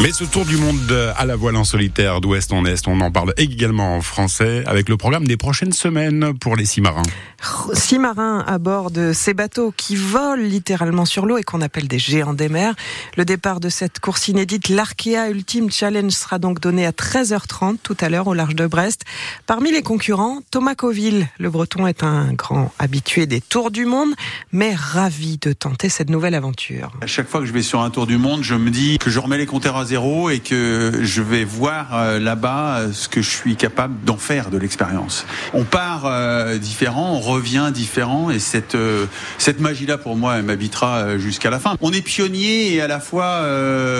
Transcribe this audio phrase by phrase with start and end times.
[0.00, 3.10] Mais ce tour du monde à la voile en solitaire d'ouest en est, on en
[3.10, 7.02] parle également en français avec le programme des prochaines semaines pour les six marins.
[7.72, 11.88] Six marins à bord de ces bateaux qui volent littéralement sur l'eau et qu'on appelle
[11.88, 12.76] des géants des mers.
[13.16, 17.96] Le départ de cette course inédite, l'Arkea Ultimate Challenge, sera donc donné à 13h30 tout
[18.00, 19.04] à l'heure au large de Brest.
[19.46, 21.26] Parmi les concurrents, Thomas Coville.
[21.40, 24.10] Le breton est un grand habitué des tours du monde,
[24.52, 26.92] mais ravi de tenter cette nouvelle aventure.
[27.00, 29.10] À chaque fois que je vais sur un tour du monde, je me dis que
[29.10, 33.22] je remets les compteurs à et que je vais voir euh, là-bas euh, ce que
[33.22, 35.24] je suis capable d'en faire de l'expérience.
[35.54, 38.76] On part euh, différent, on revient différent et cette
[39.38, 41.76] cette magie-là pour moi elle m'habitera jusqu'à la fin.
[41.80, 43.42] On est pionnier et à la fois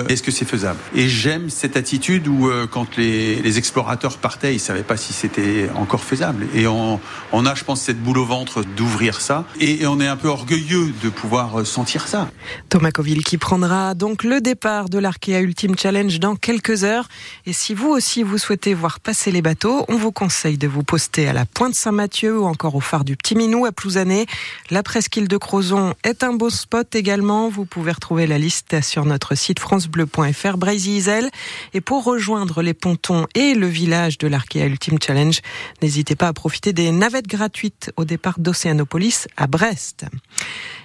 [0.07, 0.79] est-ce que c'est faisable?
[0.93, 6.03] Et j'aime cette attitude où quand les, explorateurs partaient, ils savaient pas si c'était encore
[6.03, 6.99] faisable et on,
[7.45, 10.93] a je pense cette boule au ventre d'ouvrir ça et, on est un peu orgueilleux
[11.03, 12.29] de pouvoir sentir ça.
[12.69, 17.07] Thomas Coville qui prendra donc le départ de l'Arkea Ultimate Challenge dans quelques heures.
[17.45, 20.83] Et si vous aussi vous souhaitez voir passer les bateaux, on vous conseille de vous
[20.83, 24.25] poster à la Pointe Saint-Mathieu ou encore au phare du Petit Minou à Plouzané.
[24.71, 27.47] La presqu'île de Crozon est un beau spot également.
[27.47, 31.29] Vous pouvez retrouver la liste sur notre site francebleu.fr Brésil.
[31.73, 35.39] Et pour rejoindre les pontons et le village de l'Arkea Ultimate Challenge,
[35.81, 40.05] n'hésitez pas à profiter des navettes gratuites au départ d'Océanopolis à Brest.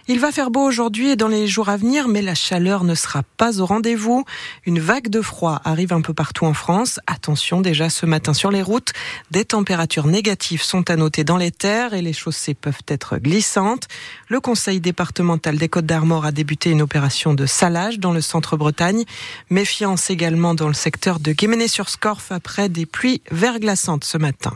[0.06, 2.94] Il va faire beau aujourd'hui et dans les jours à venir, mais la chaleur ne
[2.94, 4.26] sera pas au rendez-vous.
[4.66, 7.00] Une vague de froid arrive un peu partout en France.
[7.06, 8.92] Attention déjà ce matin sur les routes,
[9.30, 13.88] des températures négatives sont à noter dans les terres et les chaussées peuvent être glissantes.
[14.28, 19.04] Le conseil départemental des Côtes d'Armor a débuté une opération de salage dans le centre-Bretagne.
[19.48, 24.52] Méfiance également dans le secteur de Guéméné-sur-Scorff après des pluies verglaçantes ce matin.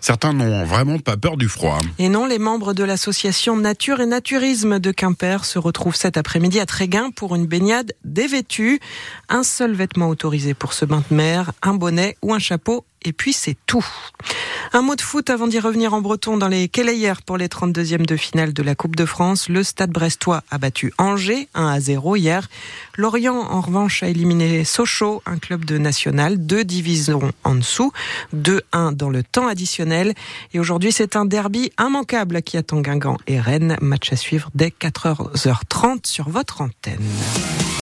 [0.00, 1.80] Certains n'ont vraiment pas peur du froid.
[1.98, 6.60] Et non, les membres de l'association Nature et Naturisme de Quimper se retrouvent cet après-midi
[6.60, 8.80] à Tréguin pour une baignade dévêtue.
[9.28, 13.12] Un seul vêtement autorisé pour ce bain de mer, un bonnet ou un chapeau et
[13.12, 13.86] puis c'est tout.
[14.72, 18.04] Un mot de foot avant d'y revenir en breton dans les Kelayers pour les 32e
[18.04, 19.48] de finale de la Coupe de France.
[19.48, 22.48] Le Stade brestois a battu Angers 1 à 0 hier.
[22.96, 27.92] Lorient en revanche a éliminé Sochaux, un club de national, deux divisions en dessous,
[28.34, 30.14] 2-1 dans le temps additionnel.
[30.52, 33.76] Et aujourd'hui c'est un derby immanquable qui attend Guingamp et Rennes.
[33.80, 36.98] Match à suivre dès 4h30 sur votre antenne.